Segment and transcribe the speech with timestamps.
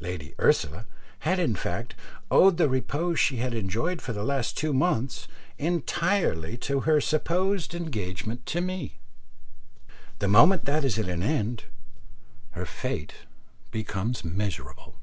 [0.00, 0.86] Lady Ursula
[1.20, 1.94] had in fact
[2.32, 7.72] owed the repose she had enjoyed for the last two months entirely to her supposed
[7.72, 8.98] engagement to me.
[10.18, 11.62] The moment that is at an end,
[12.58, 13.14] her fate
[13.70, 14.96] becomes miserable.